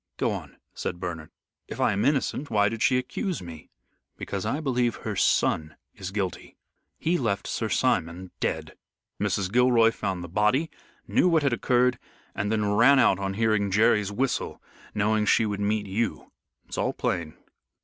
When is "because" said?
4.17-4.47